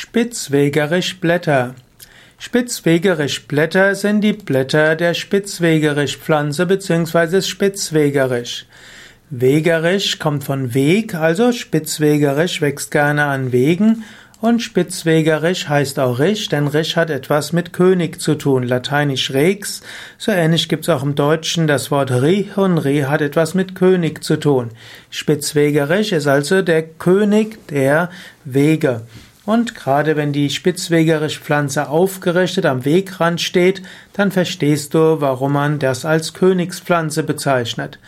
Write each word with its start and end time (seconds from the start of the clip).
Spitzwegerichblätter. 0.00 1.74
Spitzwegerichblätter 2.38 3.96
sind 3.96 4.20
die 4.20 4.32
Blätter 4.32 4.94
der 4.94 5.12
Spitzwegerich-Pflanze 5.12 6.66
bzw. 6.66 7.26
des 7.26 7.48
Spitzwegerich. 7.48 8.68
Wegerich 9.30 10.20
kommt 10.20 10.44
von 10.44 10.72
Weg, 10.72 11.16
also 11.16 11.50
Spitzwegerich 11.50 12.60
wächst 12.60 12.92
gerne 12.92 13.24
an 13.24 13.50
Wegen 13.50 14.04
und 14.40 14.60
Spitzwegerich 14.60 15.68
heißt 15.68 15.98
auch 15.98 16.20
Rich, 16.20 16.48
denn 16.48 16.68
Rich 16.68 16.96
hat 16.96 17.10
etwas 17.10 17.52
mit 17.52 17.72
König 17.72 18.20
zu 18.20 18.36
tun, 18.36 18.62
lateinisch 18.62 19.32
Rex. 19.32 19.82
So 20.16 20.30
ähnlich 20.30 20.68
gibt's 20.68 20.88
auch 20.88 21.02
im 21.02 21.16
Deutschen 21.16 21.66
das 21.66 21.90
Wort 21.90 22.12
Ri 22.12 22.48
und 22.54 22.78
Ri 22.78 23.00
hat 23.00 23.20
etwas 23.20 23.54
mit 23.54 23.74
König 23.74 24.22
zu 24.22 24.36
tun. 24.36 24.70
Spitzwegerich 25.10 26.12
ist 26.12 26.28
also 26.28 26.62
der 26.62 26.84
König 26.84 27.66
der 27.66 28.10
Wege. 28.44 29.02
Und 29.48 29.74
gerade 29.74 30.14
wenn 30.16 30.34
die 30.34 30.50
Spitzwegerich-Pflanze 30.50 31.88
aufgerichtet 31.88 32.66
am 32.66 32.84
Wegrand 32.84 33.40
steht, 33.40 33.80
dann 34.12 34.30
verstehst 34.30 34.92
du, 34.92 35.22
warum 35.22 35.54
man 35.54 35.78
das 35.78 36.04
als 36.04 36.34
Königspflanze 36.34 37.22
bezeichnet. 37.22 37.98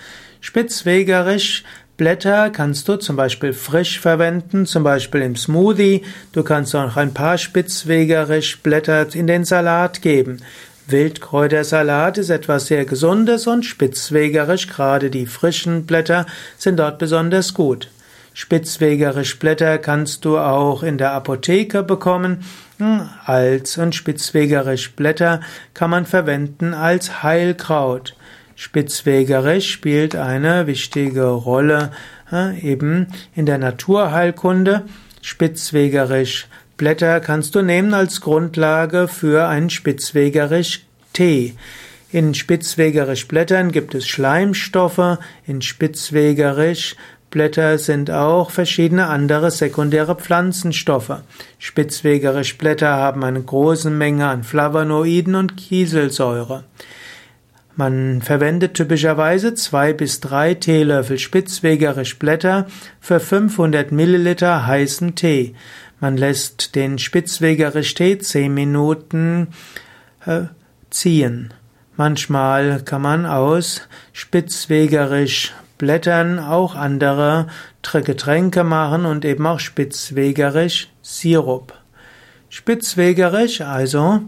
Spitzwegerich 0.43 1.65
Blätter 1.97 2.51
kannst 2.51 2.89
du 2.89 2.97
zum 2.97 3.17
Beispiel 3.17 3.55
frisch 3.55 4.01
verwenden, 4.01 4.67
zum 4.67 4.83
Beispiel 4.83 5.23
im 5.23 5.35
Smoothie. 5.35 6.03
Du 6.33 6.43
kannst 6.43 6.77
auch 6.77 6.99
ein 6.99 7.15
paar 7.15 7.39
Spitzwegerisch 7.39 8.59
Blätter 8.59 9.07
in 9.15 9.27
den 9.27 9.47
Salat 9.47 10.03
geben. 10.03 10.43
Wildkräutersalat 10.89 12.19
ist 12.19 12.29
etwas 12.29 12.67
sehr 12.67 12.85
Gesundes 12.85 13.47
und 13.47 13.65
spitzwegerisch, 13.65 14.67
gerade 14.69 15.09
die 15.09 15.25
frischen 15.25 15.87
Blätter 15.87 16.27
sind 16.59 16.79
dort 16.79 16.99
besonders 16.99 17.55
gut. 17.55 17.89
Spitzwegerisch 18.33 19.39
Blätter 19.39 19.79
kannst 19.79 20.25
du 20.25 20.39
auch 20.39 20.83
in 20.83 20.99
der 20.99 21.13
Apotheke 21.13 21.83
bekommen. 21.83 22.45
Als 23.25 23.77
und 23.77 23.95
spitzwegerisch 23.95 24.93
Blätter 24.93 25.41
kann 25.75 25.91
man 25.91 26.07
verwenden 26.07 26.73
als 26.73 27.23
Heilkraut. 27.23 28.15
Spitzwegerisch 28.57 29.71
spielt 29.71 30.17
eine 30.17 30.67
wichtige 30.67 31.27
Rolle 31.27 31.93
eben 32.63 33.09
in 33.35 33.47
der 33.47 33.59
Naturheilkunde. 33.59 34.85
Spitzwegerisch 35.23 36.47
Blätter 36.77 37.21
kannst 37.21 37.55
du 37.55 37.63
nehmen 37.63 37.93
als 37.93 38.21
Grundlage 38.21 39.09
für 39.09 39.47
einen 39.49 39.69
Spitzwegerisch 39.71 40.83
Tee. 41.13 41.55
In 42.13 42.35
Spitzwegerisch 42.35 43.29
Blättern 43.29 43.71
gibt 43.71 43.95
es 43.95 44.07
Schleimstoffe, 44.09 45.19
in 45.47 45.63
Spitzwegerisch 45.63 46.97
Blätter 47.31 47.79
sind 47.79 48.11
auch 48.11 48.51
verschiedene 48.51 49.07
andere 49.07 49.51
sekundäre 49.51 50.17
Pflanzenstoffe. 50.17 51.23
Spitzwegerisch 51.59 52.59
Blätter 52.59 52.91
haben 52.91 53.23
eine 53.23 53.41
große 53.41 53.91
Menge 53.91 54.27
an 54.27 54.43
Flavonoiden 54.43 55.37
und 55.37 55.57
Kieselsäure. 55.57 56.65
Man 57.77 58.21
verwendet 58.21 58.75
typischerweise 58.75 59.55
zwei 59.55 59.93
bis 59.93 60.21
drei 60.21 60.55
Teelöffel 60.55 61.19
spitzwegerisch 61.19 62.19
Blätter 62.19 62.67
für 63.01 63.21
500 63.21 63.93
Milliliter 63.93 64.67
heißen 64.67 65.15
Tee. 65.15 65.55
Man 66.01 66.17
lässt 66.17 66.75
den 66.75 66.99
spitzwegerisch 66.99 67.95
Tee 67.95 68.19
zehn 68.19 68.53
Minuten 68.53 69.49
äh, 70.27 70.43
ziehen. 70.91 71.55
Manchmal 71.97 72.83
kann 72.83 73.03
man 73.03 73.25
aus 73.25 73.89
spitzwegerisch 74.13 75.55
Blättern 75.81 76.39
auch 76.39 76.75
andere 76.75 77.47
Getränke 78.05 78.65
machen 78.65 79.07
und 79.07 79.25
eben 79.25 79.47
auch 79.47 79.61
spitzwegerisch 79.61 80.89
Sirup. 81.01 81.73
Spitzwegerisch 82.51 83.63
also 83.63 84.21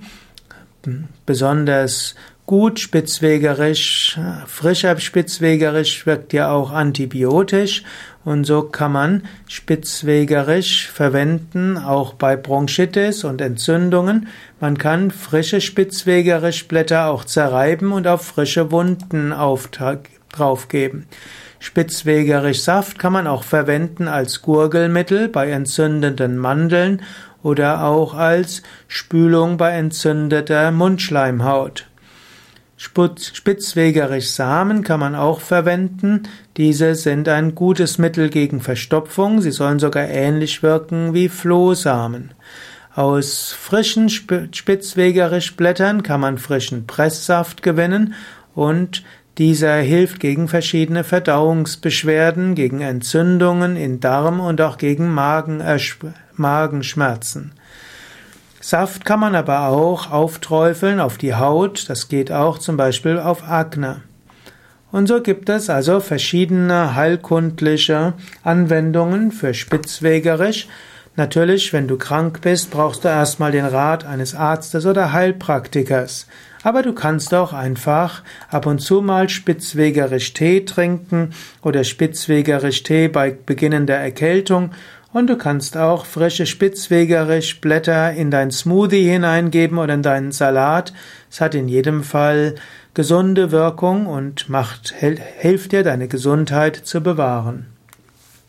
besonders 1.27 2.15
gut 2.47 2.81
spitzwegerisch, 2.81 4.19
frischer 4.47 4.99
spitzwegerisch 4.99 6.07
wirkt 6.07 6.33
ja 6.33 6.51
auch 6.51 6.73
antibiotisch 6.73 7.85
und 8.25 8.45
so 8.45 8.63
kann 8.63 8.93
man 8.93 9.23
spitzwegerisch 9.47 10.89
verwenden, 10.89 11.77
auch 11.77 12.15
bei 12.15 12.37
Bronchitis 12.37 13.25
und 13.25 13.43
Entzündungen. 13.43 14.29
Man 14.59 14.79
kann 14.79 15.11
frische 15.11 15.61
spitzwegerisch 15.61 16.67
Blätter 16.67 17.09
auch 17.09 17.27
zerreiben 17.27 17.93
und 17.93 18.07
auf 18.07 18.25
frische 18.25 18.71
Wunden 18.71 19.35
draufgeben. 20.33 21.07
Spitzwegerisch 21.59 22.63
Saft 22.63 22.99
kann 22.99 23.13
man 23.13 23.27
auch 23.27 23.45
verwenden 23.45 24.09
als 24.09 24.43
Gurgelmittel 24.43 25.29
bei 25.29 25.51
entzündeten 25.51 26.37
Mandeln 26.37 27.03
oder 27.43 27.85
auch 27.85 28.15
als 28.15 28.63
Spülung 28.89 29.57
bei 29.57 29.71
entzündeter 29.71 30.73
Mundschleimhaut. 30.73 31.87
Spitzwegerisch 32.77 34.31
Samen 34.31 34.83
kann 34.83 34.99
man 34.99 35.15
auch 35.15 35.41
verwenden. 35.41 36.25
Diese 36.57 36.97
sind 36.97 37.29
ein 37.29 37.55
gutes 37.55 37.99
Mittel 37.99 38.29
gegen 38.29 38.61
Verstopfung. 38.61 39.41
Sie 39.41 39.53
sollen 39.53 39.79
sogar 39.79 40.09
ähnlich 40.09 40.65
wirken 40.65 41.15
wie 41.15 41.29
Flohsamen. 41.29 42.33
Aus 42.95 43.53
frischen 43.53 44.09
Spitzwegerisch 44.11 45.55
Blättern 45.55 46.03
kann 46.03 46.21
man 46.21 46.39
frischen 46.39 46.87
Presssaft 46.89 47.63
gewinnen 47.63 48.15
und 48.55 49.05
dieser 49.39 49.77
hilft 49.77 50.21
gegen 50.21 50.49
verschiedene 50.49 51.05
Verdauungsbeschwerden, 51.05 52.55
gegen 52.55 52.81
Entzündungen 52.81 53.77
in 53.77 54.01
Darm 54.01 54.41
und 54.41 54.61
auch 54.61 54.77
gegen 54.77 55.13
Magenschmerzen. 56.37 57.53
Saft 58.61 59.05
kann 59.05 59.21
man 59.21 59.35
aber 59.35 59.69
auch 59.69 60.11
aufträufeln 60.11 61.01
auf 61.01 61.19
die 61.19 61.35
Haut, 61.35 61.89
das 61.89 62.09
geht 62.09 62.31
auch 62.31 62.59
zum 62.59 62.77
Beispiel 62.77 63.19
auf 63.19 63.49
Akne. 63.49 64.03
Und 64.93 65.09
so 65.09 65.23
gibt 65.23 65.49
es 65.49 65.71
also 65.71 66.01
verschiedene 66.01 66.95
heilkundliche 66.95 68.13
Anwendungen 68.45 69.33
für 69.33 69.55
Spitzwegerisch. 69.55 70.69
Natürlich, 71.17 71.73
wenn 71.73 71.89
du 71.89 71.97
krank 71.97 72.41
bist, 72.43 72.71
brauchst 72.71 73.05
du 73.05 73.09
erstmal 73.09 73.53
den 73.53 73.65
Rat 73.65 74.05
eines 74.05 74.35
Arztes 74.35 74.85
oder 74.85 75.13
Heilpraktikers. 75.13 76.27
Aber 76.63 76.83
du 76.83 76.93
kannst 76.93 77.35
auch 77.35 77.53
einfach 77.53 78.23
ab 78.51 78.67
und 78.67 78.79
zu 78.79 79.01
mal 79.01 79.29
spitzwegerisch 79.29 80.33
Tee 80.33 80.65
trinken 80.65 81.31
oder 81.63 81.85
spitzwegerisch 81.85 82.83
Tee 82.83 83.09
bei 83.09 83.31
beginnender 83.31 83.97
Erkältung 83.97 84.71
und 85.13 85.27
du 85.27 85.37
kannst 85.37 85.77
auch 85.77 86.07
frische 86.07 86.47
Spitzwegerisch 86.47 87.61
Blätter 87.61 88.13
in 88.13 88.31
dein 88.31 88.51
Smoothie 88.51 89.11
hineingeben 89.11 89.79
oder 89.79 89.95
in 89.95 90.03
deinen 90.03 90.33
Salat. 90.33 90.95
Es 91.31 91.41
hat 91.41 91.55
in 91.55 91.69
jedem 91.69 92.03
Fall 92.03 92.55
gesunde 92.95 93.51
Wirkung 93.51 94.07
und 94.07 94.49
macht, 94.49 94.95
hilft 95.39 95.73
dir, 95.73 95.83
deine 95.83 96.09
Gesundheit 96.09 96.77
zu 96.77 97.03
bewahren. 97.03 97.72